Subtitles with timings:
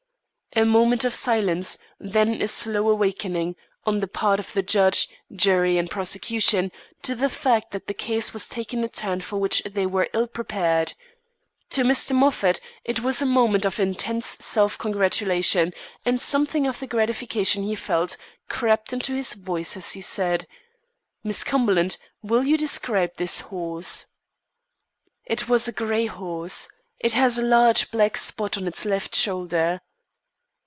[0.53, 3.55] A moment of silence; then a slow awakening
[3.85, 8.49] on the part of judge, jury, and prosecution to the fact that the case was
[8.49, 10.91] taking a turn for which they were ill prepared.
[11.69, 12.11] To Mr.
[12.13, 15.71] Moffat, it was a moment of intense self congratulation,
[16.03, 18.17] and something of the gratification he felt
[18.49, 20.47] crept into his voice as he said:
[21.23, 24.07] "Miss Cumberland, will you describe this horse?"
[25.25, 26.67] "It was a grey horse.
[26.99, 29.79] It has a large black spot on its left shoulder."